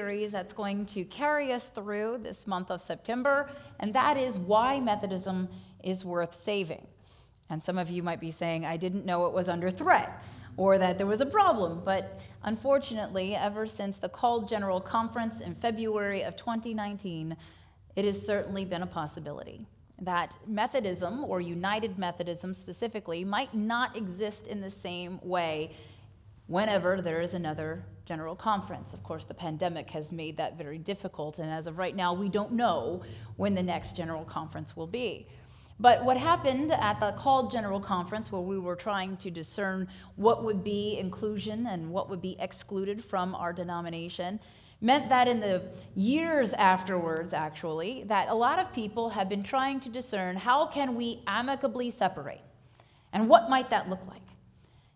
[0.00, 3.50] Series that's going to carry us through this month of September,
[3.80, 5.46] and that is why Methodism
[5.84, 6.86] is worth saving.
[7.50, 10.24] And some of you might be saying, I didn't know it was under threat
[10.56, 11.82] or that there was a problem.
[11.84, 17.36] But unfortunately, ever since the called General Conference in February of 2019,
[17.94, 19.66] it has certainly been a possibility
[20.00, 25.72] that Methodism, or United Methodism specifically, might not exist in the same way
[26.46, 28.92] whenever there is another General Conference.
[28.92, 32.28] Of course, the pandemic has made that very difficult, and as of right now, we
[32.28, 33.02] don't know
[33.36, 35.28] when the next General Conference will be.
[35.78, 39.86] But what happened at the called General Conference, where we were trying to discern
[40.16, 44.40] what would be inclusion and what would be excluded from our denomination,
[44.80, 45.62] meant that in the
[45.94, 50.96] years afterwards, actually, that a lot of people have been trying to discern how can
[50.96, 52.42] we amicably separate?
[53.12, 54.26] And what might that look like?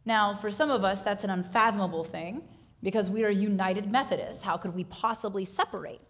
[0.05, 2.43] Now, for some of us, that's an unfathomable thing
[2.85, 4.43] because we are United Methodists.
[4.43, 6.03] How could we possibly separate?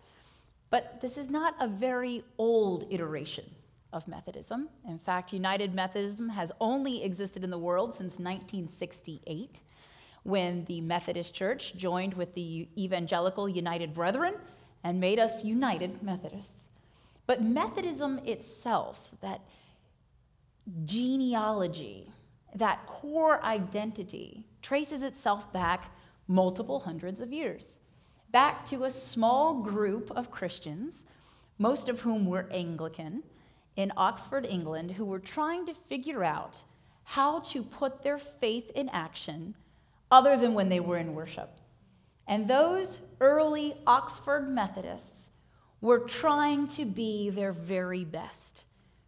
[0.70, 3.44] But this is not a very old iteration
[3.92, 4.68] of Methodism.
[4.88, 9.60] In fact, United Methodism has only existed in the world since 1968
[10.24, 14.34] when the Methodist Church joined with the Evangelical United Brethren
[14.82, 16.70] and made us United Methodists.
[17.26, 19.42] But Methodism itself, that
[20.84, 22.10] genealogy,
[22.52, 25.93] that core identity, traces itself back
[26.26, 27.80] multiple hundreds of years,
[28.30, 31.06] back to a small group of Christians,
[31.58, 33.22] most of whom were Anglican,
[33.76, 36.62] in Oxford, England, who were trying to figure out
[37.02, 39.54] how to put their faith in action
[40.10, 41.58] other than when they were in worship.
[42.26, 45.30] And those early Oxford Methodists
[45.80, 48.64] were trying to be their very best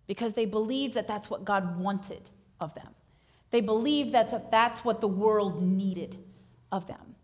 [0.07, 2.29] because they believed that that's what God wanted
[2.61, 2.95] of them.
[3.51, 6.19] They believed that that's what the world needed
[6.73, 7.15] of them.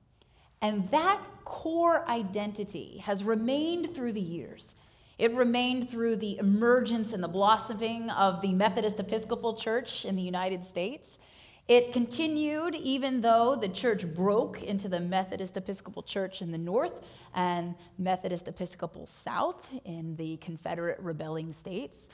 [0.61, 4.77] And that core identity has remained through the years.
[5.19, 10.23] It remained through the emergence and the blossoming of the Methodist Episcopal Church in the
[10.23, 11.19] United States.
[11.69, 17.03] It continued even though the church broke into the Methodist Episcopal Church in the north
[17.35, 22.09] and Methodist Episcopal South in the Confederate rebelling states.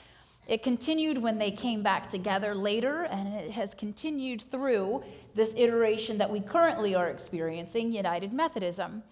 [0.48, 5.04] It continued when they came back together later, and it has continued through
[5.34, 9.02] this iteration that we currently are experiencing, United Methodism.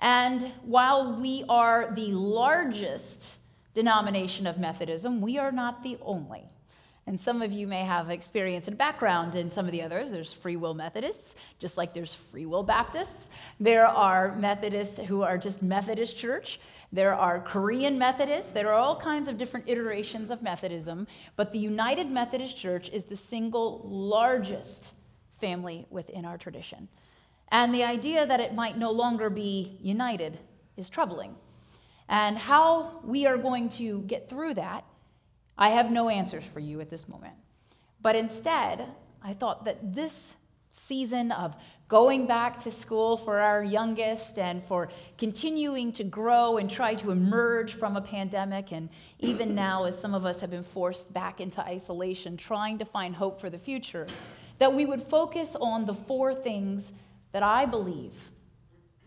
[0.00, 3.38] And while we are the largest
[3.72, 6.44] denomination of Methodism, we are not the only.
[7.06, 10.10] And some of you may have experience and background in some of the others.
[10.10, 13.30] There's Free Will Methodists, just like there's Free Will Baptists.
[13.58, 16.60] There are Methodists who are just Methodist Church.
[16.92, 18.52] There are Korean Methodists.
[18.52, 23.04] There are all kinds of different iterations of Methodism, but the United Methodist Church is
[23.04, 24.92] the single largest
[25.32, 26.88] family within our tradition.
[27.50, 30.38] And the idea that it might no longer be united
[30.76, 31.34] is troubling.
[32.08, 34.84] And how we are going to get through that,
[35.56, 37.34] I have no answers for you at this moment.
[38.02, 38.86] But instead,
[39.22, 40.36] I thought that this
[40.70, 41.54] season of
[41.92, 44.88] going back to school for our youngest and for
[45.18, 48.72] continuing to grow and try to emerge from a pandemic.
[48.72, 48.88] And
[49.18, 53.14] even now, as some of us have been forced back into isolation, trying to find
[53.14, 54.06] hope for the future,
[54.58, 56.92] that we would focus on the four things
[57.32, 58.30] that I believe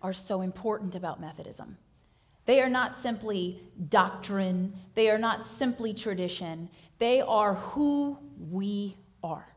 [0.03, 1.79] are so important about Methodism.
[2.45, 6.69] They are not simply doctrine, they are not simply tradition,
[7.00, 8.19] they are who
[8.51, 9.47] we are.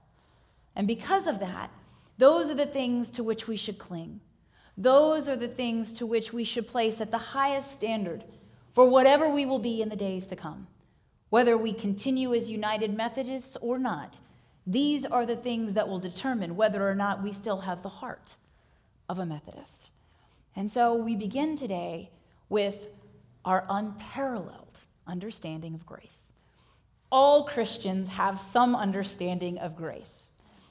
[0.75, 1.71] And because of that,
[2.19, 4.21] those are the things to which we should cling.
[4.77, 8.25] Those are the things to which we should place at the highest standard
[8.75, 10.67] for whatever we will be in the days to come.
[11.31, 14.19] Whether we continue as United Methodists or not,
[14.67, 18.35] these are the things that will determine whether or not we still have the heart
[19.09, 19.89] of a Methodist.
[20.55, 22.11] And so we begin today
[22.49, 22.89] with
[23.45, 26.33] our unparalleled understanding of grace.
[27.11, 30.28] All Christians have some understanding of grace.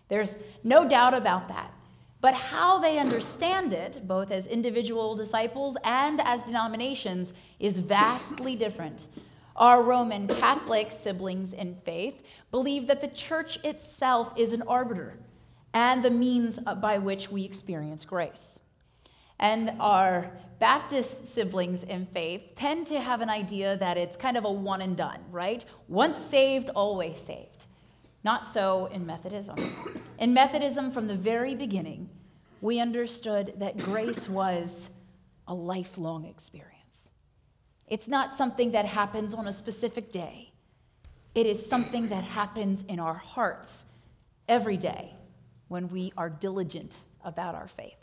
[0.10, 1.72] There's no doubt about that.
[2.20, 9.08] But how they understand it, both as individual disciples and as denominations, is vastly different.
[9.56, 15.18] Our Roman Catholic siblings in faith believe that the church itself is an arbiter
[15.74, 18.60] and the means by which we experience grace.
[19.40, 24.46] And our Baptist siblings in faith tend to have an idea that it's kind of
[24.46, 25.64] a one and done, right?
[25.88, 27.57] Once saved, always saved.
[28.24, 29.58] Not so in Methodism.
[30.20, 32.10] in Methodism, from the very beginning,
[32.62, 34.90] we understood that grace was
[35.48, 37.10] a lifelong experience.
[37.88, 40.52] It's not something that happens on a specific day,
[41.36, 43.86] it is something that happens in our hearts
[44.48, 45.14] every day
[45.68, 47.98] when we are diligent about our faith.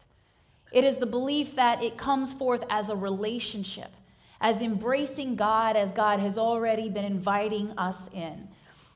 [0.70, 3.90] It is the belief that it comes forth as a relationship,
[4.40, 8.48] as embracing God as God has already been inviting us in.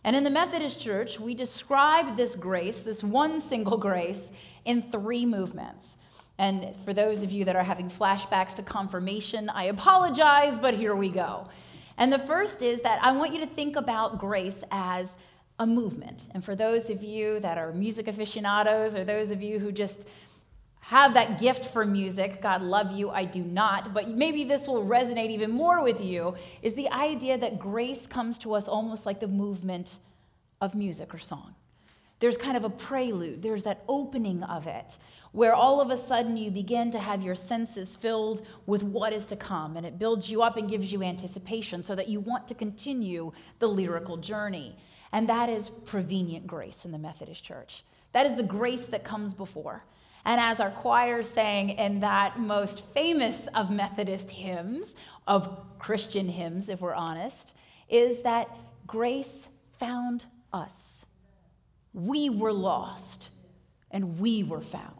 [0.04, 4.32] And in the Methodist Church, we describe this grace, this one single grace,
[4.64, 5.96] in three movements.
[6.38, 10.94] And for those of you that are having flashbacks to confirmation, I apologize, but here
[10.94, 11.48] we go.
[11.96, 15.16] And the first is that I want you to think about grace as
[15.58, 16.26] a movement.
[16.34, 20.06] And for those of you that are music aficionados or those of you who just
[20.88, 24.86] have that gift for music, God love you, I do not, but maybe this will
[24.86, 29.20] resonate even more with you, is the idea that grace comes to us almost like
[29.20, 29.98] the movement
[30.62, 31.54] of music or song.
[32.20, 34.96] There's kind of a prelude, there's that opening of it,
[35.32, 39.26] where all of a sudden you begin to have your senses filled with what is
[39.26, 42.48] to come, and it builds you up and gives you anticipation so that you want
[42.48, 44.74] to continue the lyrical journey.
[45.12, 47.84] And that is prevenient grace in the Methodist Church.
[48.12, 49.84] That is the grace that comes before.
[50.24, 54.94] And as our choir sang in that most famous of Methodist hymns,
[55.26, 57.54] of Christian hymns, if we're honest,
[57.88, 58.48] is that
[58.86, 59.48] grace
[59.78, 61.06] found us.
[61.92, 63.30] We were lost
[63.90, 64.94] and we were found.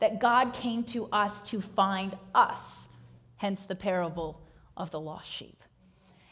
[0.00, 2.88] That God came to us to find us,
[3.36, 4.40] hence the parable
[4.76, 5.62] of the lost sheep.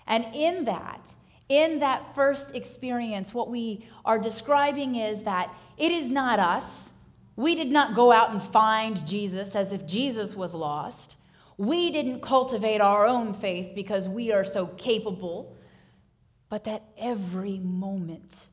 [0.06, 1.14] And in that,
[1.48, 6.91] in that first experience, what we are describing is that it is not us.
[7.36, 11.16] We did not go out and find Jesus as if Jesus was lost.
[11.56, 15.56] We didn't cultivate our own faith because we are so capable,
[16.48, 18.46] but that every moment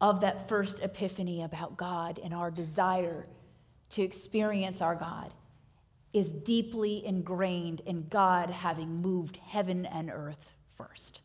[0.00, 3.26] of that first epiphany about God and our desire
[3.90, 5.32] to experience our God
[6.12, 11.20] is deeply ingrained in God having moved heaven and earth first.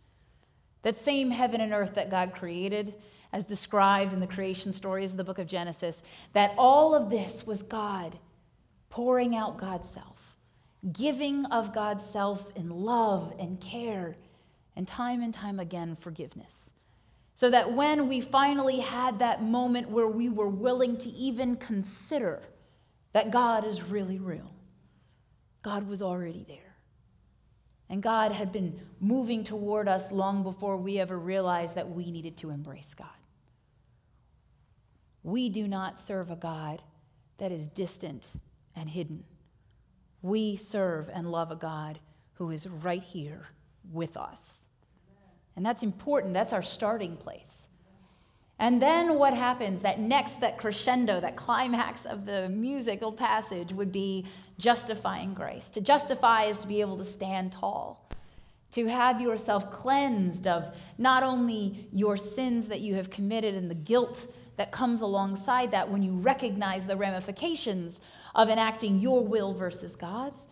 [0.84, 2.94] That same heaven and earth that God created,
[3.34, 6.02] as described in the creation stories of the book of Genesis,
[6.34, 8.18] that all of this was God
[8.90, 10.38] pouring out God's self,
[10.94, 14.16] giving of God's self in love and care,
[14.76, 16.72] and time and time again, forgiveness.
[17.36, 22.42] So that when we finally had that moment where we were willing to even consider
[23.14, 24.52] that God is really real,
[25.62, 26.76] God was already there.
[27.90, 32.38] And God had been moving toward us long before we ever realized that we needed
[32.38, 33.08] to embrace God.
[35.28, 36.82] We do not serve a God
[37.38, 38.32] that is distant
[38.78, 39.26] and hidden.
[40.22, 42.00] We serve and love a God
[42.36, 43.48] who is right here
[43.92, 44.70] with us.
[45.58, 46.34] And that's important.
[46.34, 47.68] That's our starting place.
[48.58, 49.82] And then what happens?
[49.82, 54.28] That next, that crescendo, that climax of the musical passage would be
[54.58, 55.68] justifying grace.
[55.72, 58.10] To justify is to be able to stand tall,
[58.72, 63.76] to have yourself cleansed of not only your sins that you have committed and the
[63.76, 64.26] guilt
[64.58, 68.02] that comes alongside that when you recognize the ramifications
[68.36, 70.48] of enacting your will versus God's,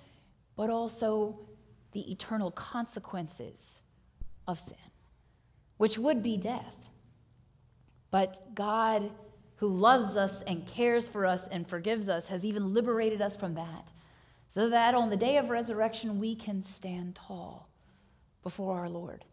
[0.55, 1.39] but also
[1.91, 3.81] the eternal consequences
[4.47, 4.77] of sin,
[5.77, 6.77] which would be death.
[8.11, 9.11] But God,
[9.57, 13.55] who loves us and cares for us and forgives us, has even liberated us from
[13.55, 13.91] that,
[14.47, 17.67] so that on the day of resurrection we can stand tall
[18.43, 19.25] before our Lord,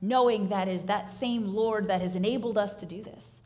[0.00, 3.42] knowing that is that same Lord that has enabled us to do this.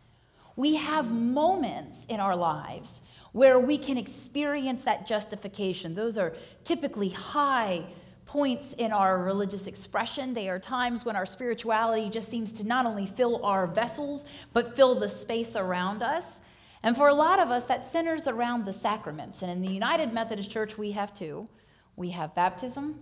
[0.61, 3.01] We have moments in our lives
[3.33, 5.95] where we can experience that justification.
[5.95, 7.83] Those are typically high
[8.27, 10.35] points in our religious expression.
[10.35, 14.77] They are times when our spirituality just seems to not only fill our vessels, but
[14.77, 16.43] fill the space around us.
[16.83, 19.41] And for a lot of us, that centers around the sacraments.
[19.41, 21.49] And in the United Methodist Church, we have two
[21.97, 23.01] we have baptism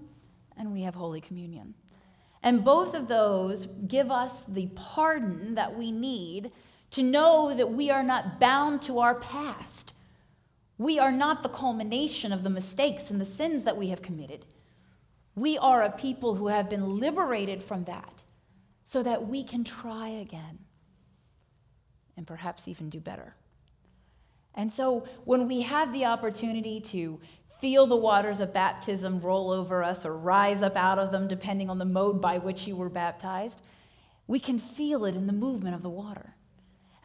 [0.56, 1.74] and we have Holy Communion.
[2.40, 6.52] And both of those give us the pardon that we need
[6.90, 9.92] to know that we are not bound to our past.
[10.78, 14.46] We are not the culmination of the mistakes and the sins that we have committed.
[15.34, 18.22] We are a people who have been liberated from that
[18.84, 20.58] so that we can try again
[22.16, 23.34] and perhaps even do better.
[24.54, 27.20] And so when we have the opportunity to
[27.60, 31.70] feel the waters of baptism roll over us or rise up out of them, depending
[31.70, 33.60] on the mode by which you were baptized,
[34.26, 36.34] we can feel it in the movement of the water.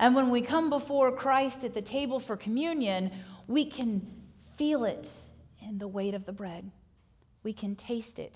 [0.04, 3.10] And when we come before Christ at the table for communion,
[3.48, 4.06] we can
[4.58, 5.10] feel it
[5.66, 6.70] in the weight of the bread
[7.44, 8.36] we can taste it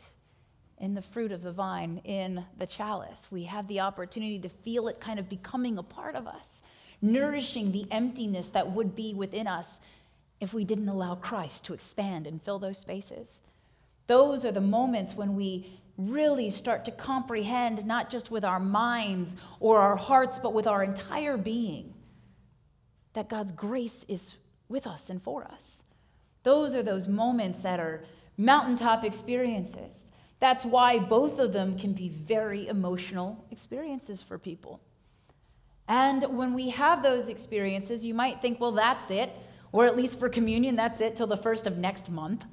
[0.77, 3.29] in the fruit of the vine, in the chalice.
[3.31, 6.61] We have the opportunity to feel it kind of becoming a part of us,
[7.01, 9.79] nourishing the emptiness that would be within us
[10.39, 13.41] if we didn't allow Christ to expand and fill those spaces.
[14.05, 19.35] Those are the moments when we really start to comprehend, not just with our minds
[19.59, 21.93] or our hearts, but with our entire being,
[23.13, 24.37] that God's grace is
[24.69, 25.83] with us and for us.
[26.43, 28.03] Those are those moments that are
[28.37, 30.03] mountaintop experiences.
[30.39, 34.79] That's why both of them can be very emotional experiences for people.
[35.87, 39.31] And when we have those experiences, you might think, well, that's it.
[39.71, 42.45] Or at least for communion, that's it till the first of next month,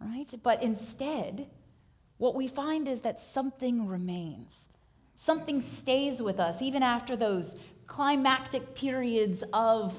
[0.00, 0.32] right?
[0.42, 1.46] But instead,
[2.18, 4.68] what we find is that something remains.
[5.14, 9.94] Something stays with us even after those climactic periods of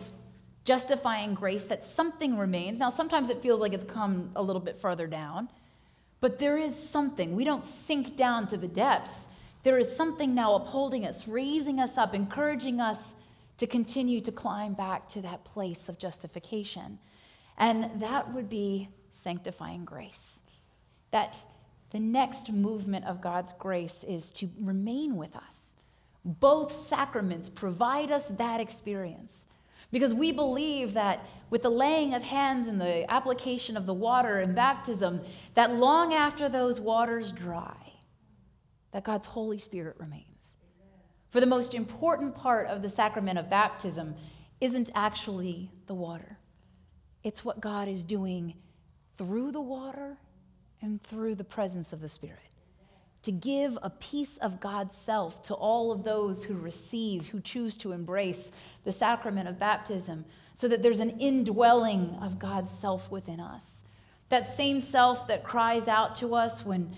[0.65, 2.79] justifying grace, that something remains.
[2.79, 5.47] Now, sometimes it feels like it's come a little bit further down,
[6.19, 7.35] but there is something.
[7.35, 9.27] We don't sink down to the depths.
[9.63, 13.15] There is something now upholding us, raising us up, encouraging us
[13.59, 16.99] to continue to climb back to that place of justification.
[17.57, 20.41] And that would be sanctifying grace.
[21.11, 21.43] That
[21.91, 25.77] the next movement of God's grace is to remain with us.
[26.25, 29.45] Both sacraments provide us that experience.
[29.91, 34.39] Because we believe that with the laying of hands and the application of the water
[34.39, 35.21] and baptism,
[35.53, 37.93] that long after those waters dry,
[38.91, 40.55] that God's Holy Spirit remains.
[41.29, 44.15] For the most important part of the sacrament of baptism
[44.59, 46.37] isn't actually the water,
[47.23, 48.55] it's what God is doing
[49.17, 50.17] through the water
[50.81, 52.39] and through the presence of the Spirit.
[53.23, 57.75] To give a piece of God's self to all of those who receive, who choose
[57.77, 58.51] to embrace
[58.83, 63.83] the sacrament of baptism, so that there's an indwelling of God's self within us.
[64.29, 66.95] That same self that cries out to us when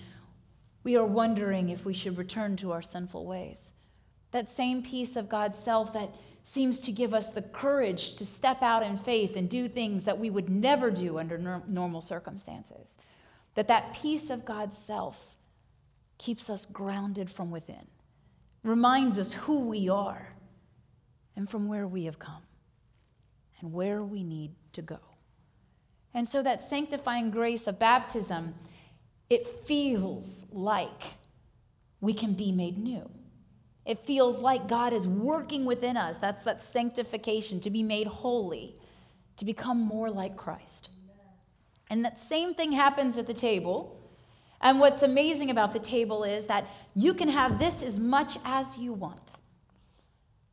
[0.84, 3.72] we are wondering if we should return to our sinful ways.
[4.32, 6.10] That same piece of God's self that
[6.44, 10.20] seems to give us the courage to step out in faith and do things that
[10.20, 12.98] we would never do under normal circumstances
[13.60, 15.36] that that piece of God's self
[16.18, 17.88] keeps us grounded from within,
[18.64, 20.30] reminds us who we are
[21.36, 22.44] and from where we have come
[23.60, 25.00] and where we need to go.
[26.14, 28.56] And so that sanctifying grace of baptism,
[29.30, 31.04] it feels like
[32.00, 33.10] we can be made new.
[33.86, 36.18] It feels like God is working within us.
[36.18, 38.78] That's that sanctification, to be made holy,
[39.36, 40.88] to become more like Christ.
[41.90, 44.00] And that same thing happens at the table.
[44.62, 48.78] And what's amazing about the table is that you can have this as much as
[48.78, 49.20] you want.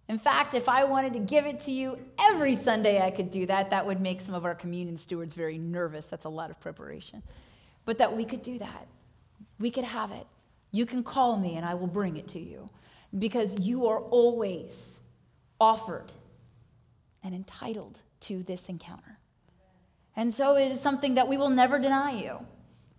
[0.09, 3.45] In fact, if I wanted to give it to you every Sunday, I could do
[3.47, 3.71] that.
[3.71, 6.07] That would make some of our communion stewards very nervous.
[6.07, 7.23] That's a lot of preparation.
[7.85, 8.87] But that we could do that.
[9.59, 10.27] We could have it.
[10.71, 12.71] You can call me and I will bring it to you
[13.19, 15.01] because you are always
[15.61, 16.13] offered
[17.25, 19.19] and entitled to this encounter.
[20.17, 22.39] And so it is something that we will never deny you.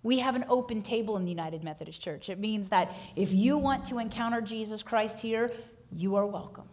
[0.04, 2.30] We have an open table in the United Methodist Church.
[2.30, 5.52] It means that if you want to encounter Jesus Christ here,
[5.92, 6.70] you are welcome.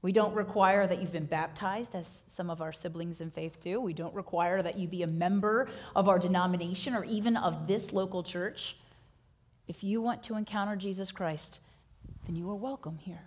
[0.00, 3.80] We don't require that you've been baptized, as some of our siblings in faith do.
[3.80, 7.92] We don't require that you be a member of our denomination or even of this
[7.92, 8.76] local church.
[9.66, 11.60] If you want to encounter Jesus Christ,
[12.26, 13.24] then you are welcome here.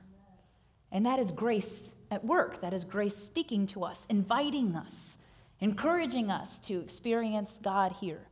[0.91, 2.61] And that is grace at work.
[2.61, 5.16] That is grace speaking to us, inviting us
[5.59, 8.27] encouraging us to experience God here.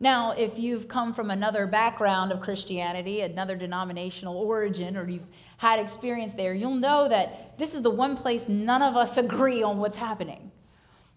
[0.00, 5.28] Now, if you've come from another background of Christianity, another denominational origin, or you've
[5.58, 9.62] had experience there, you'll know that this is the one place none of us agree
[9.62, 10.50] on what's happening.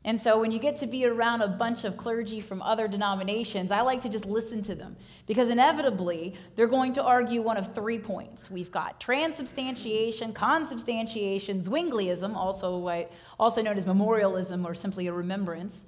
[0.05, 3.71] And so when you get to be around a bunch of clergy from other denominations,
[3.71, 4.95] I like to just listen to them
[5.25, 8.51] because inevitably they're going to argue one of three points.
[8.51, 13.07] We've got transubstantiation, consubstantiation, Zwingliism, also,
[13.39, 15.87] also known as memorialism or simply a remembrance.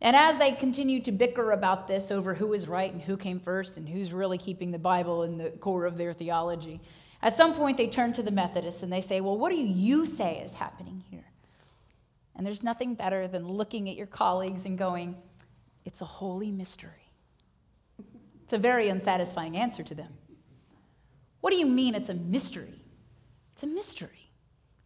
[0.00, 3.40] And as they continue to bicker about this over who is right and who came
[3.40, 6.80] first and who's really keeping the Bible in the core of their theology,
[7.20, 10.06] at some point they turn to the Methodists and they say, Well, what do you
[10.06, 11.25] say is happening here?
[12.36, 15.16] And there's nothing better than looking at your colleagues and going,
[15.84, 16.90] it's a holy mystery.
[18.44, 20.12] It's a very unsatisfying answer to them.
[21.40, 22.80] What do you mean it's a mystery?
[23.54, 24.30] It's a mystery.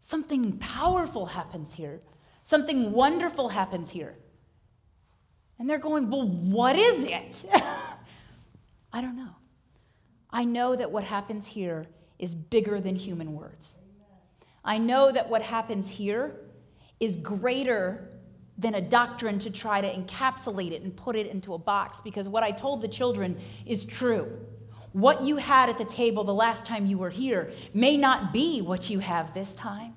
[0.00, 2.00] Something powerful happens here,
[2.44, 4.14] something wonderful happens here.
[5.58, 7.44] And they're going, Well, what is it?
[8.92, 9.36] I don't know.
[10.30, 11.86] I know that what happens here
[12.18, 13.78] is bigger than human words.
[14.64, 16.34] I know that what happens here
[17.00, 18.10] is greater
[18.58, 22.28] than a doctrine to try to encapsulate it and put it into a box because
[22.28, 24.38] what I told the children is true.
[24.92, 28.60] What you had at the table the last time you were here may not be
[28.60, 29.94] what you have this time.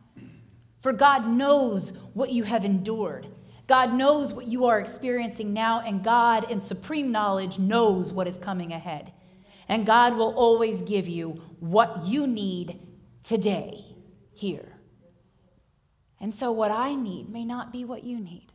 [0.82, 3.28] For God knows what you have endured.
[3.68, 8.38] God knows what you are experiencing now, and God, in supreme knowledge, knows what is
[8.38, 9.14] coming ahead.
[9.70, 12.80] And God will always give you what you need
[13.24, 13.86] today,
[14.34, 14.73] here.
[16.24, 18.48] And so, what I need may not be what you need,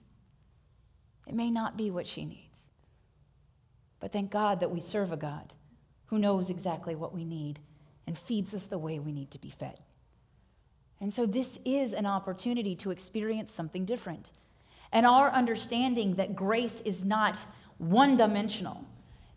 [1.27, 2.71] it may not be what she needs.
[4.01, 5.53] But thank God that we serve a God
[6.07, 7.59] who knows exactly what we need
[8.07, 9.81] and feeds us the way we need to be fed.
[10.99, 14.29] And so, this is an opportunity to experience something different.
[14.91, 17.37] And our understanding that grace is not
[17.77, 18.83] one dimensional,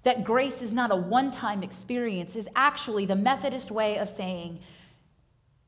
[0.03, 4.61] that grace is not a one time experience, is actually the Methodist way of saying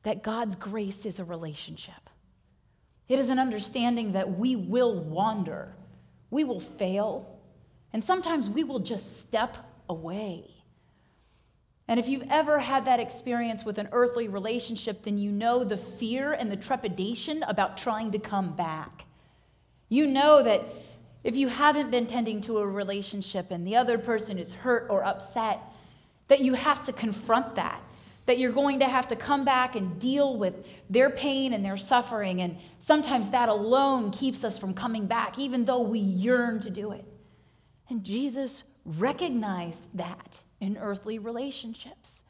[0.02, 2.03] that God's grace is a relationship.
[3.08, 5.74] It is an understanding that we will wander,
[6.30, 7.38] we will fail,
[7.92, 9.56] and sometimes we will just step
[9.88, 10.50] away.
[11.86, 15.76] And if you've ever had that experience with an earthly relationship, then you know the
[15.76, 19.04] fear and the trepidation about trying to come back.
[19.90, 20.62] You know that
[21.22, 25.04] if you haven't been tending to a relationship and the other person is hurt or
[25.04, 25.60] upset,
[26.28, 27.82] that you have to confront that,
[28.26, 31.76] that you're going to have to come back and deal with their pain and their
[31.76, 32.40] suffering.
[32.40, 36.92] And sometimes that alone keeps us from coming back, even though we yearn to do
[36.92, 37.04] it.
[37.90, 42.22] And Jesus recognized that in earthly relationships.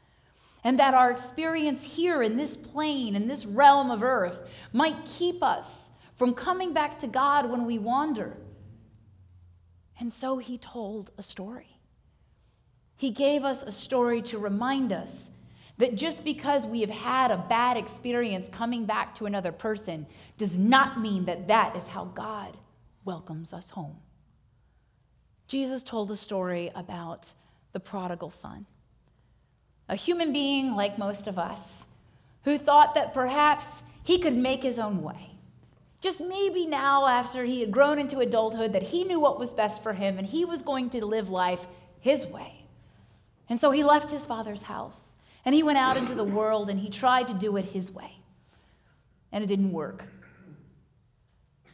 [0.63, 5.43] And that our experience here in this plane, in this realm of earth, might keep
[5.43, 8.35] us from coming back to God when we wander.
[9.99, 11.79] And so he told a story.
[12.97, 15.29] He gave us a story to remind us
[15.77, 20.05] that just because we have had a bad experience coming back to another person
[20.37, 22.55] does not mean that that is how God
[23.03, 23.97] welcomes us home.
[25.47, 27.33] Jesus told a story about
[27.73, 28.65] the prodigal son,
[29.89, 31.85] a human being like most of us
[32.45, 35.31] who thought that perhaps he could make his own way.
[35.99, 39.81] Just maybe now, after he had grown into adulthood, that he knew what was best
[39.81, 41.65] for him and he was going to live life
[41.99, 42.65] his way.
[43.49, 45.14] And so he left his father's house
[45.45, 48.11] and he went out into the world and he tried to do it his way.
[49.31, 50.05] And it didn't work.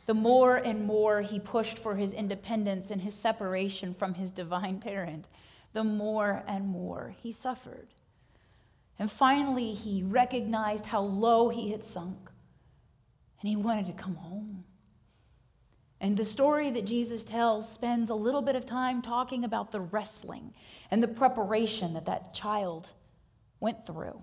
[0.08, 4.80] The more and more he pushed for his independence and his separation from his divine
[4.80, 5.30] parent,
[5.72, 7.88] the more and more he suffered.
[9.00, 12.30] And finally, he recognized how low he had sunk,
[13.40, 14.66] and he wanted to come home.
[16.02, 19.82] And the story that Jesus tells spends a little bit of time talking about the
[19.82, 20.54] wrestling
[20.90, 22.92] and the preparation that that child
[23.62, 24.22] went through.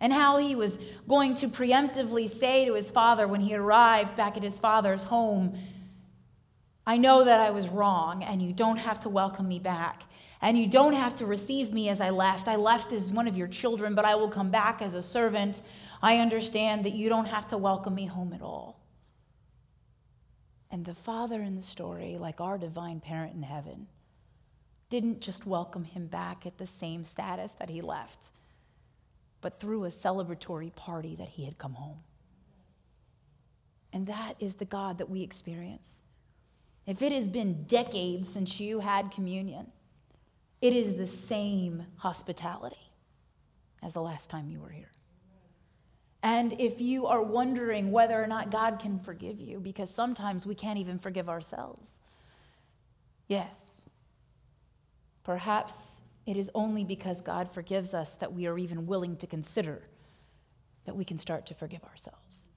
[0.00, 4.36] And how he was going to preemptively say to his father when he arrived back
[4.36, 5.56] at his father's home,
[6.86, 10.02] I know that I was wrong, and you don't have to welcome me back.
[10.42, 12.48] And you don't have to receive me as I left.
[12.48, 15.60] I left as one of your children, but I will come back as a servant.
[16.02, 18.80] I understand that you don't have to welcome me home at all.
[20.70, 23.86] And the father in the story, like our divine parent in heaven,
[24.90, 28.26] didn't just welcome him back at the same status that he left,
[29.40, 32.00] but through a celebratory party that he had come home.
[33.92, 36.02] And that is the God that we experience.
[36.86, 39.70] If it has been decades since you had communion,
[40.60, 42.90] it is the same hospitality
[43.82, 44.90] as the last time you were here.
[46.22, 50.54] And if you are wondering whether or not God can forgive you, because sometimes we
[50.54, 51.96] can't even forgive ourselves,
[53.26, 53.79] yes.
[55.24, 55.92] Perhaps
[56.26, 59.82] it is only because God forgives us that we are even willing to consider
[60.84, 62.50] that we can start to forgive ourselves.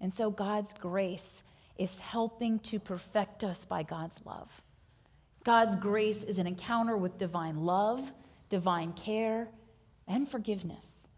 [0.00, 1.42] And so God's grace
[1.76, 4.62] is helping to perfect us by God's love.
[5.44, 8.12] God's grace is an encounter with divine love,
[8.48, 9.48] divine care,
[10.06, 11.08] and forgiveness.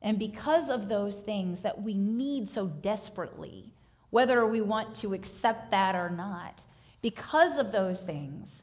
[0.00, 3.72] And because of those things that we need so desperately,
[4.10, 6.62] whether we want to accept that or not,
[7.02, 8.62] because of those things,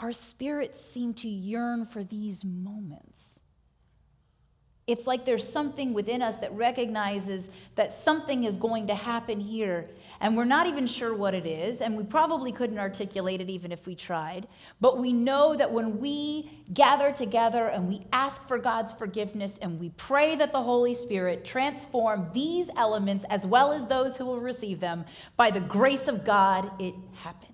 [0.00, 3.40] our spirits seem to yearn for these moments
[4.90, 9.88] it's like there's something within us that recognizes that something is going to happen here,
[10.20, 13.70] and we're not even sure what it is, and we probably couldn't articulate it even
[13.70, 14.48] if we tried.
[14.80, 19.78] But we know that when we gather together and we ask for God's forgiveness and
[19.78, 24.40] we pray that the Holy Spirit transform these elements as well as those who will
[24.40, 25.04] receive them,
[25.36, 27.49] by the grace of God, it happens.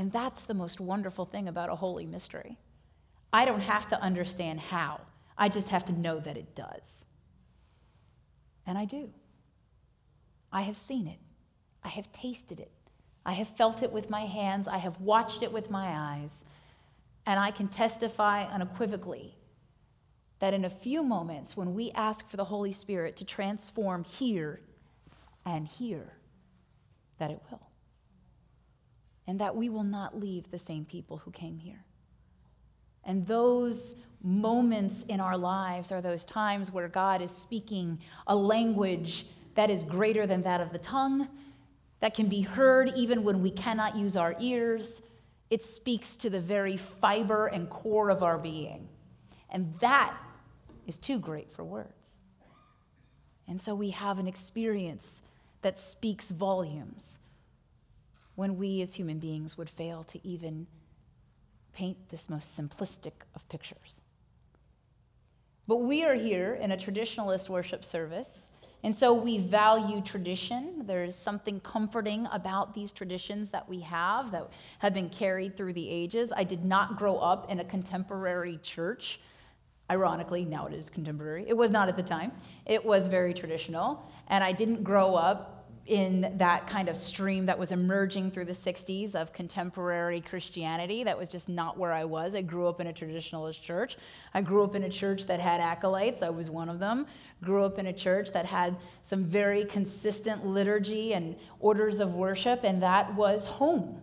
[0.00, 2.56] And that's the most wonderful thing about a holy mystery.
[3.34, 5.02] I don't have to understand how,
[5.36, 7.04] I just have to know that it does.
[8.66, 9.10] And I do.
[10.50, 11.18] I have seen it.
[11.84, 12.70] I have tasted it.
[13.26, 14.68] I have felt it with my hands.
[14.68, 16.46] I have watched it with my eyes.
[17.26, 19.36] And I can testify unequivocally
[20.38, 24.62] that in a few moments, when we ask for the Holy Spirit to transform here
[25.44, 26.14] and here,
[27.18, 27.69] that it will.
[29.30, 31.84] And that we will not leave the same people who came here.
[33.04, 39.26] And those moments in our lives are those times where God is speaking a language
[39.54, 41.28] that is greater than that of the tongue,
[42.00, 45.00] that can be heard even when we cannot use our ears.
[45.48, 48.88] It speaks to the very fiber and core of our being.
[49.48, 50.12] And that
[50.88, 52.18] is too great for words.
[53.46, 55.22] And so we have an experience
[55.62, 57.20] that speaks volumes
[58.34, 60.66] when we as human beings would fail to even
[61.72, 64.02] paint this most simplistic of pictures.
[65.66, 68.48] But we are here in a traditionalist worship service,
[68.82, 70.86] and so we value tradition.
[70.86, 75.74] There is something comforting about these traditions that we have that have been carried through
[75.74, 76.32] the ages.
[76.34, 79.20] I did not grow up in a contemporary church.
[79.90, 81.44] Ironically, now it is contemporary.
[81.46, 82.32] It was not at the time.
[82.64, 84.02] It was very traditional.
[84.28, 85.59] And I didn't grow up
[85.90, 91.02] in that kind of stream that was emerging through the 60s of contemporary Christianity.
[91.02, 92.36] That was just not where I was.
[92.36, 93.96] I grew up in a traditionalist church.
[94.32, 96.22] I grew up in a church that had acolytes.
[96.22, 97.08] I was one of them.
[97.42, 102.60] Grew up in a church that had some very consistent liturgy and orders of worship,
[102.62, 104.00] and that was home.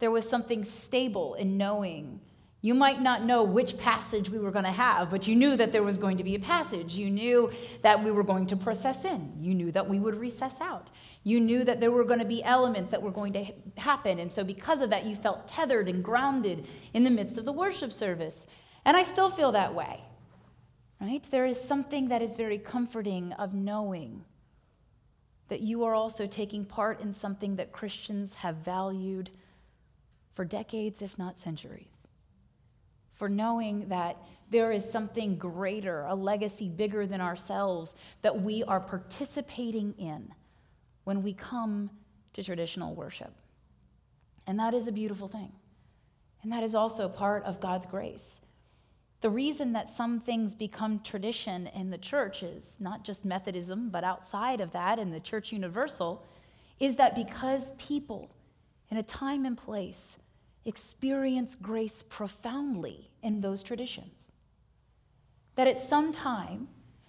[0.00, 2.18] There was something stable in knowing
[2.60, 5.70] you might not know which passage we were going to have, but you knew that
[5.70, 6.96] there was going to be a passage.
[6.96, 9.32] You knew that we were going to process in.
[9.38, 10.90] You knew that we would recess out.
[11.22, 14.18] You knew that there were going to be elements that were going to happen.
[14.18, 17.52] And so, because of that, you felt tethered and grounded in the midst of the
[17.52, 18.46] worship service.
[18.84, 20.00] And I still feel that way,
[21.00, 21.24] right?
[21.30, 24.24] There is something that is very comforting of knowing
[25.48, 29.30] that you are also taking part in something that Christians have valued
[30.34, 32.07] for decades, if not centuries
[33.18, 34.16] for knowing that
[34.50, 40.32] there is something greater, a legacy bigger than ourselves that we are participating in
[41.04, 41.90] when we come
[42.32, 43.34] to traditional worship.
[44.46, 45.52] And that is a beautiful thing.
[46.42, 48.40] And that is also part of God's grace.
[49.20, 54.04] The reason that some things become tradition in the church is not just Methodism, but
[54.04, 56.24] outside of that in the church universal,
[56.78, 58.30] is that because people
[58.90, 60.18] in a time and place
[60.64, 64.30] experience grace profoundly in those traditions.
[65.54, 66.68] That at some time,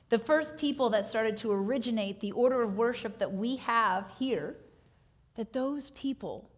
[0.09, 4.55] the first people that started to originate the order of worship that we have here,
[5.35, 6.49] that those people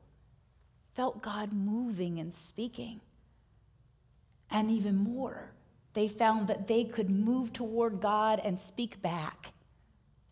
[0.94, 3.02] felt God moving and speaking.
[4.50, 5.52] And even more,
[5.94, 9.54] they found that they could move toward God and speak back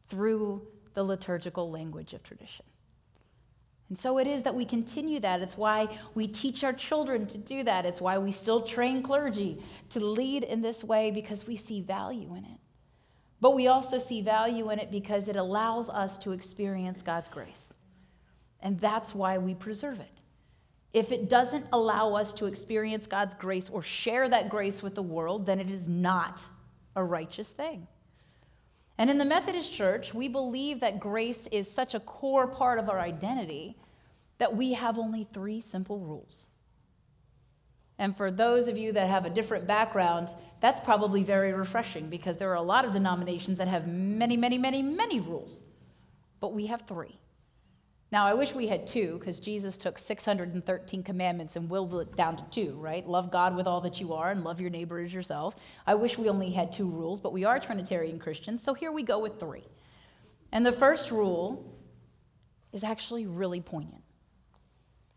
[0.07, 2.65] through the liturgical language of tradition.
[3.89, 5.41] And so it is that we continue that.
[5.41, 7.85] It's why we teach our children to do that.
[7.85, 12.35] It's why we still train clergy to lead in this way because we see value
[12.35, 12.59] in it.
[13.41, 17.73] But we also see value in it because it allows us to experience God's grace.
[18.61, 20.11] And that's why we preserve it.
[20.93, 25.01] If it doesn't allow us to experience God's grace or share that grace with the
[25.01, 26.45] world, then it is not
[26.95, 27.87] a righteous thing.
[28.99, 32.89] And in the Methodist Church, we believe that grace is such a core part of
[32.89, 33.77] our identity
[34.39, 36.47] that we have only three simple rules.
[37.97, 42.35] And for those of you that have a different background, that's probably very refreshing because
[42.35, 45.63] there are a lot of denominations that have many, many, many, many rules.
[46.41, 47.17] But we have three.
[48.11, 52.37] Now, I wish we had two because Jesus took 613 commandments and willed it down
[52.37, 53.07] to two, right?
[53.07, 55.55] Love God with all that you are and love your neighbor as yourself.
[55.85, 59.03] I wish we only had two rules, but we are Trinitarian Christians, so here we
[59.03, 59.67] go with three.
[60.51, 61.77] And the first rule
[62.71, 64.03] is actually really poignant.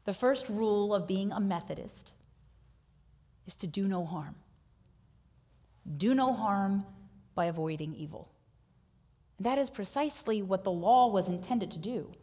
[0.05, 2.13] The first rule of being a Methodist
[3.47, 4.35] is to do no harm.
[5.97, 6.85] Do no harm
[7.35, 8.29] by avoiding evil.
[9.41, 12.15] that is precisely what the law was intended to do.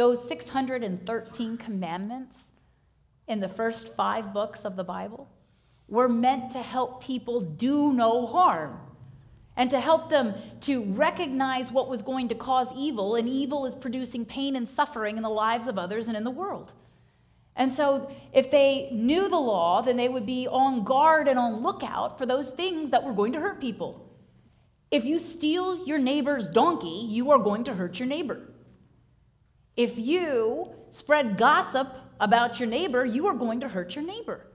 [0.00, 2.52] Those 613 commandments
[3.28, 5.28] in the first five books of the Bible
[5.88, 8.80] were meant to help people do no harm
[9.58, 13.74] and to help them to recognize what was going to cause evil, and evil is
[13.74, 16.72] producing pain and suffering in the lives of others and in the world.
[17.54, 21.62] And so, if they knew the law, then they would be on guard and on
[21.62, 24.08] lookout for those things that were going to hurt people.
[24.90, 28.49] If you steal your neighbor's donkey, you are going to hurt your neighbor.
[29.80, 31.88] If you spread gossip
[32.20, 34.46] about your neighbor, you are going to hurt your neighbor.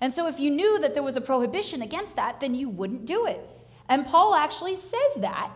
[0.00, 3.04] And so, if you knew that there was a prohibition against that, then you wouldn't
[3.04, 3.40] do it.
[3.86, 5.50] And Paul actually says that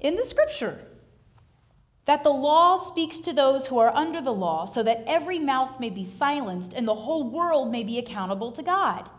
[0.00, 0.80] in the scripture.
[2.06, 5.78] that the law speaks to those who are under the law, so that every mouth
[5.78, 9.10] may be silenced and the whole world may be accountable to God.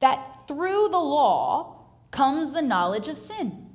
[0.00, 3.66] That through the law comes the knowledge of sin.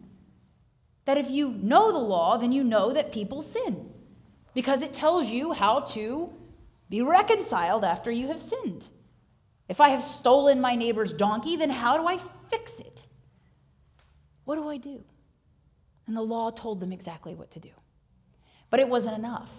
[1.05, 3.90] That if you know the law, then you know that people sin,
[4.53, 6.31] because it tells you how to
[6.89, 8.85] be reconciled after you have sinned.
[9.69, 13.01] If I have stolen my neighbor's donkey, then how do I fix it?
[14.43, 15.03] What do I do?
[16.07, 17.69] And the law told them exactly what to do.
[18.69, 19.49] But it wasn't enough.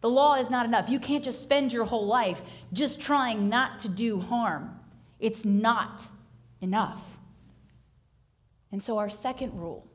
[0.00, 0.88] The law is not enough.
[0.88, 4.78] You can't just spend your whole life just trying not to do harm.
[5.18, 6.04] It's not
[6.60, 7.18] enough.
[8.70, 9.86] And so, our second rule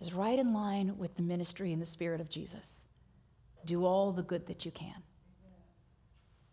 [0.00, 2.83] is right in line with the ministry and the spirit of Jesus
[3.66, 5.02] do all the good that you can.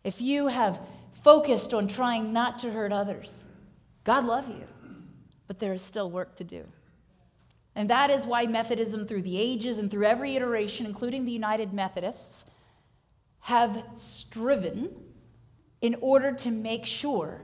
[0.04, 0.80] If you have
[1.12, 3.46] focused on trying not to hurt others,
[4.04, 4.66] God love you,
[5.46, 6.64] but there is still work to do.
[7.74, 11.72] And that is why Methodism, through the ages and through every iteration, including the United
[11.72, 12.44] Methodists,
[13.40, 14.90] have striven
[15.80, 17.42] in order to make sure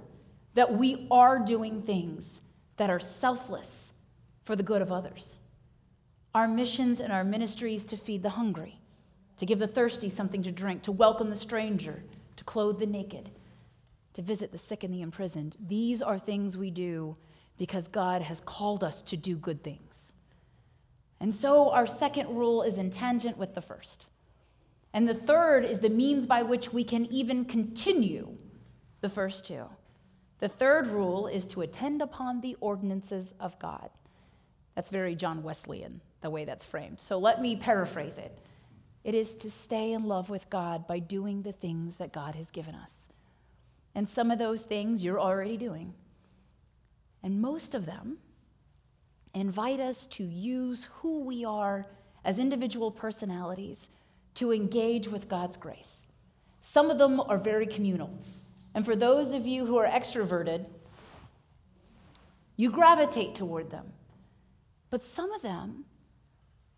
[0.55, 2.41] that we are doing things
[2.77, 3.93] that are selfless
[4.45, 5.39] for the good of others.
[6.35, 8.78] Our missions and our ministries to feed the hungry,
[9.39, 12.03] to give the thirsty something to drink, to welcome the stranger,
[12.37, 13.31] to clothe the naked,
[14.15, 15.57] to visit the sick and the imprisoned.
[15.67, 17.17] These are things we do
[17.57, 20.13] because God has called us to do good things.
[21.21, 24.07] And so our second rule is in tangent with the first.
[24.93, 28.37] And the third is the means by which we can even continue
[29.01, 29.65] the first two.
[30.41, 33.91] The third rule is to attend upon the ordinances of God.
[34.75, 37.01] That's very John Wesleyan, the way that's framed.
[37.01, 38.39] So let me paraphrase it.
[39.05, 42.51] It is to stay in love with God by doing the things that God has
[42.51, 43.09] given us.
[43.95, 45.95] And some of those things you're already doing.
[47.23, 48.19] And most of them
[49.35, 51.87] invite us to use who we are
[52.25, 53.89] as individual personalities
[54.35, 56.07] to engage with God's grace.
[56.61, 58.11] Some of them are very communal.
[58.75, 60.67] And for those of you who are extroverted,
[62.57, 63.93] you gravitate toward them.
[64.91, 65.85] But some of them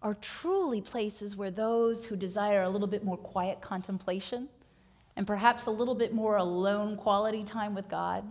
[0.02, 4.48] are truly places where those who desire a little bit more quiet contemplation
[5.16, 8.24] and perhaps a little bit more alone quality time with God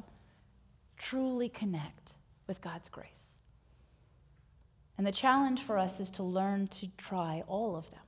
[0.98, 2.14] truly connect
[2.48, 3.40] with God's grace.
[4.98, 8.02] And the challenge for us is to learn to try all of them.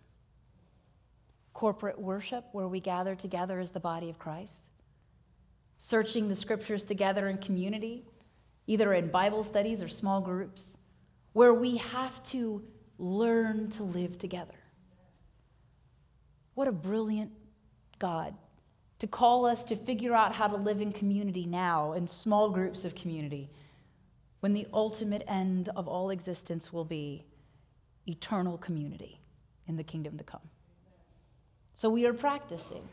[1.54, 4.65] Corporate worship, where we gather together as the body of Christ.
[5.78, 8.04] Searching the scriptures together in community,
[8.67, 10.78] either in Bible studies or small groups,
[11.34, 12.62] where we have to
[13.02, 14.54] learn to live together.
[16.54, 17.32] What a brilliant
[18.00, 18.36] God
[19.00, 22.86] to call us to figure out how to live in community now, in small groups
[22.86, 23.50] of community
[24.42, 27.24] when the ultimate end of all existence will be
[28.08, 29.20] eternal community
[29.68, 30.42] in the kingdom to come.
[31.74, 32.88] So we are practicing.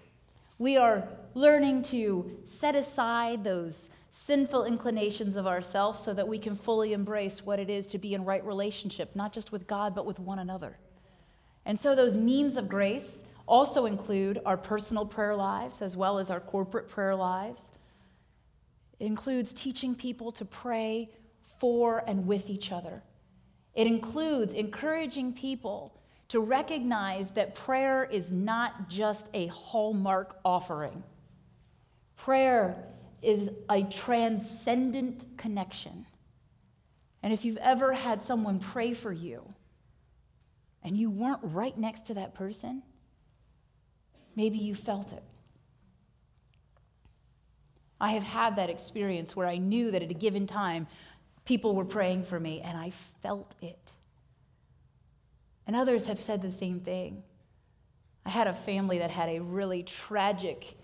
[0.58, 6.54] We are learning to set aside those sinful inclinations of ourselves so that we can
[6.54, 10.06] fully embrace what it is to be in right relationship, not just with God, but
[10.06, 10.78] with one another.
[11.66, 16.30] And so those means of grace also include our personal prayer lives as well as
[16.30, 17.66] our corporate prayer lives.
[18.98, 21.10] It includes teaching people to pray
[21.58, 23.02] for and with each other.
[23.74, 25.94] It includes encouraging people
[26.28, 31.02] to recognize that prayer is not just a hallmark offering.
[32.16, 32.84] Prayer
[33.22, 36.06] is a transcendent connection.
[37.22, 39.54] And if you've ever had someone pray for you
[40.82, 42.82] and you weren't right next to that person,
[44.36, 45.22] maybe you felt it.
[48.00, 50.86] I have had that experience where I knew that at a given time
[51.44, 53.90] people were praying for me, and I felt it.
[55.66, 57.22] And others have said the same thing.
[58.24, 60.76] I had a family that had a really tragic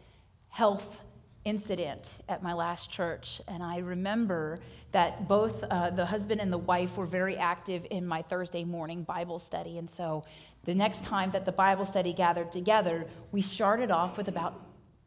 [0.49, 1.04] health
[1.45, 4.61] incident at my last church, and I remember
[4.93, 9.03] that both uh, the husband and the wife were very active in my Thursday morning
[9.03, 9.79] Bible study.
[9.79, 10.25] And so
[10.65, 14.61] the next time that the Bible study gathered together, we started off with about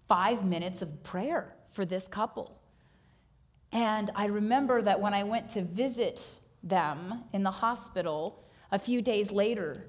[0.07, 2.59] five minutes of prayer for this couple.
[3.71, 9.01] And I remember that when I went to visit them in the hospital a few
[9.01, 9.85] days later,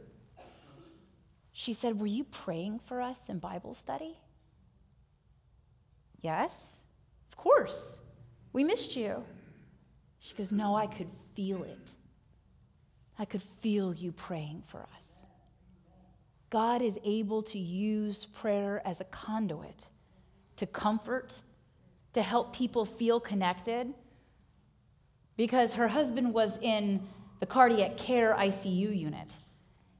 [1.53, 4.17] she said, Were you praying for us in Bible study?
[6.21, 6.77] Yes,
[7.31, 8.01] of course.
[8.53, 9.25] We missed you.
[10.21, 11.91] She goes, No, I could feel it.
[13.19, 15.27] I could feel you praying for us.
[16.51, 19.87] God is able to use prayer as a conduit
[20.57, 21.41] to comfort
[22.15, 23.93] to help people feel connected
[25.37, 27.07] because her husband was in
[27.41, 29.35] the cardiac care ICU unit.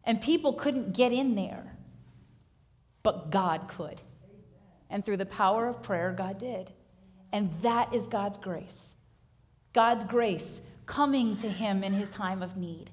[0.05, 1.77] and people couldn't get in there.
[3.03, 4.01] But God could.
[4.91, 6.73] And through the power of prayer, God did.
[7.33, 8.95] And that is God's grace.
[9.73, 12.91] God's grace coming to him in his time of need.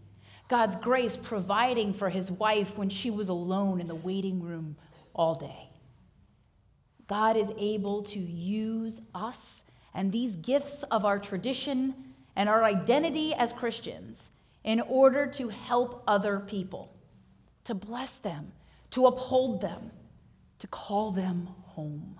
[0.48, 4.76] God's grace providing for his wife when she was alone in the waiting room
[5.14, 5.70] all day.
[7.08, 11.96] God is able to use us and these gifts of our tradition
[12.36, 14.30] and our identity as Christians
[14.64, 16.94] in order to help other people,
[17.64, 18.52] to bless them,
[18.92, 19.92] to uphold them,
[20.60, 22.20] to call them home.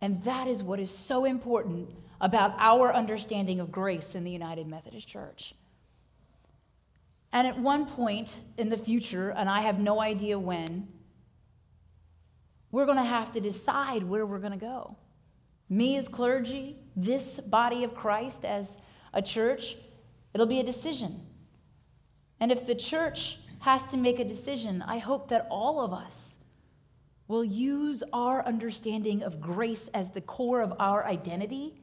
[0.00, 4.66] And that is what is so important about our understanding of grace in the United
[4.66, 5.54] Methodist Church.
[7.32, 10.88] And at one point in the future, and I have no idea when,
[12.70, 14.96] we're going to have to decide where we're going to go.
[15.68, 18.76] Me as clergy, this body of Christ as
[19.12, 19.76] a church,
[20.32, 21.20] it'll be a decision.
[22.40, 26.33] And if the church has to make a decision, I hope that all of us
[27.26, 31.74] will use our understanding of grace as the core of our identity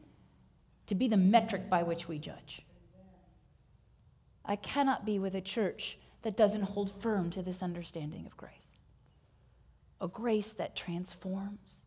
[0.87, 2.65] to be the metric by which we judge.
[4.45, 8.81] I cannot be with a church that doesn't hold firm to this understanding of grace.
[9.99, 11.85] A grace that transforms,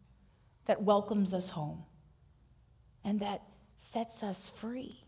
[0.66, 1.84] that welcomes us home,
[3.04, 3.42] and that
[3.76, 5.04] sets us free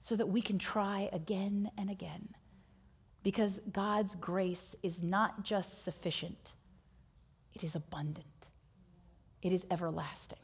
[0.00, 2.28] so that we can try again and again.
[3.22, 6.54] Because God's grace is not just sufficient,
[7.54, 8.26] it is abundant,
[9.42, 10.38] it is everlasting.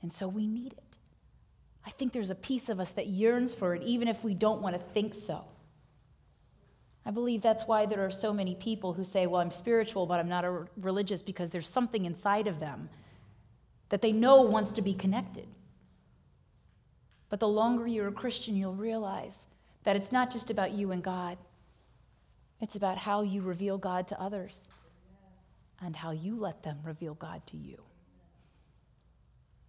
[0.00, 0.98] And so we need it.
[1.84, 4.60] I think there's a piece of us that yearns for it, even if we don't
[4.60, 5.44] want to think so.
[7.04, 10.20] I believe that's why there are so many people who say, Well, I'm spiritual, but
[10.20, 12.90] I'm not a religious, because there's something inside of them
[13.88, 15.46] that they know wants to be connected.
[17.30, 19.46] But the longer you're a Christian, you'll realize
[19.84, 21.38] that it's not just about you and God,
[22.60, 24.70] it's about how you reveal God to others
[25.82, 27.82] and how you let them reveal God to you.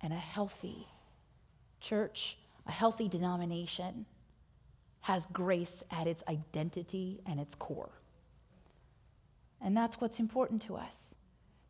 [0.01, 0.87] And a healthy
[1.81, 4.05] church, a healthy denomination,
[5.01, 7.91] has grace at its identity and its core.
[9.61, 11.15] And that's what's important to us.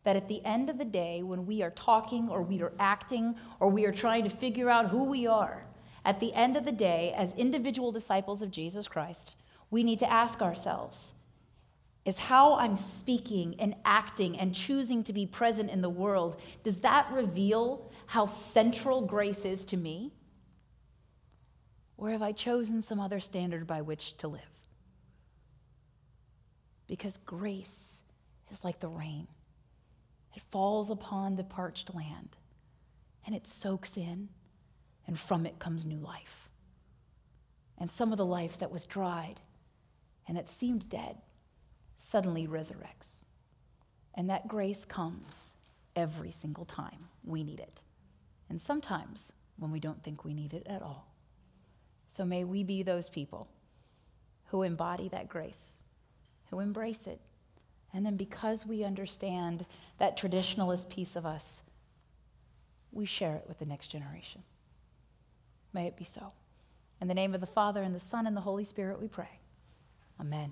[0.03, 3.35] That at the end of the day, when we are talking or we are acting
[3.59, 5.65] or we are trying to figure out who we are,
[6.05, 9.35] at the end of the day, as individual disciples of Jesus Christ,
[9.69, 11.13] we need to ask ourselves
[12.05, 16.79] is how I'm speaking and acting and choosing to be present in the world, does
[16.79, 20.13] that reveal how central grace is to me?
[21.97, 24.41] Or have I chosen some other standard by which to live?
[26.87, 28.01] Because grace
[28.49, 29.27] is like the rain,
[30.35, 32.37] it falls upon the parched land
[33.25, 34.29] and it soaks in
[35.05, 36.49] and from it comes new life.
[37.77, 39.39] And some of the life that was dried
[40.27, 41.17] and that seemed dead
[41.99, 43.23] suddenly resurrects.
[44.15, 45.57] And that grace comes
[45.95, 47.81] every single time we need it.
[48.49, 51.13] And sometimes when we don't think we need it at all.
[52.07, 53.49] So may we be those people
[54.47, 55.77] who embody that grace,
[56.49, 57.19] who embrace it.
[57.93, 59.65] And then because we understand
[59.99, 61.63] that traditionalist piece of us,
[62.91, 64.41] we share it with the next generation.
[65.73, 66.31] May it be so.
[67.01, 69.39] In the name of the Father, and the Son, and the Holy Spirit, we pray.
[70.19, 70.51] Amen.